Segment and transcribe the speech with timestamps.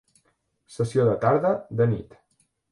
[0.77, 1.53] Sessió de tarda,
[1.83, 2.21] de nit.